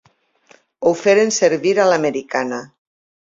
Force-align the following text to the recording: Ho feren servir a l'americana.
Ho 0.85 0.93
feren 1.01 1.33
servir 1.37 1.75
a 1.83 1.87
l'americana. 1.91 2.63